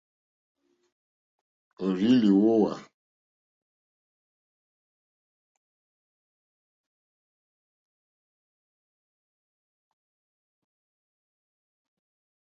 Òrzì 1.83 2.09
lìhwówá. 2.21 2.73